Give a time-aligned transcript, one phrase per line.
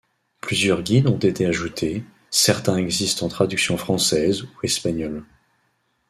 [0.39, 5.23] Plusieurs guides ont été ajoutés, certains existent en traduction française ou espagnole.